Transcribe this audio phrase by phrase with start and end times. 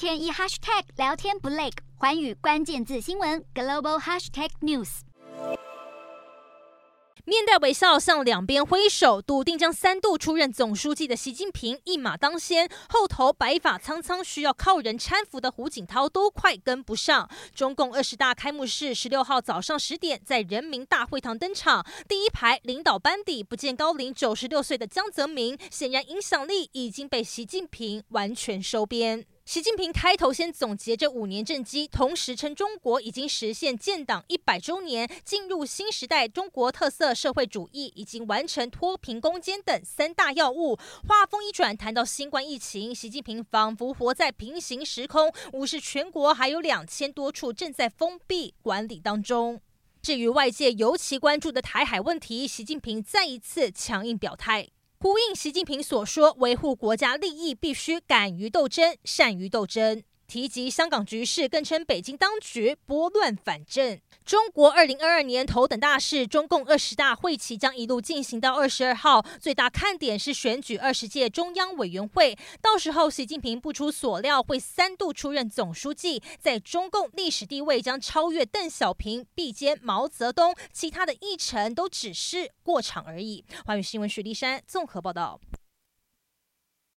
[0.00, 1.68] 天一 hashtag 聊天不累，
[1.98, 5.00] 环宇关键字新闻 global hashtag news。
[7.26, 17.28] 面带微笑向两边挥手，笃定将三度出任总书记的习近平一马当先，后头白发苍苍需要靠人搀扶的胡锦涛都快跟不上。
[17.54, 29.26] 中共二十大开幕式十六号早上十点在人民大会堂登场，第一排领导班底不见高龄九十六岁的江泽民，显然影响力已经被习近平完全收编。
[29.50, 40.76] 习近平开头先总结这五年政绩，同时称中国已经实现建党一百周年，进入新时代中国特色社会主义，已经完成脱贫攻坚等三大要务。
[41.08, 49.60] 话锋一转，谈到新冠疫情，习近平仿佛活在平行时空，无视全国还有两千多处正在封闭管理当中。
[50.00, 54.68] 至于外界尤其关注的台海问题，习近平再一次强硬表态。
[55.02, 60.02] 呼应习近平所说，维护国家利益必须敢于斗争、善于斗争。
[60.30, 64.00] 提及香港局势，更称北京当局拨乱反正。
[64.24, 72.38] 中国二零二二年头等大事，中共二十大会期将一路进行到二十二号，最大看点是选举二十届中央委员会。
[72.62, 83.44] 到时候，习近平不出所料会三度出任总书记，在中共历史地位将超越邓小平、毕坚毛泽东，其他的议程都只是过场而已。
[83.66, 85.40] 华语新闻许丽珊综合报道。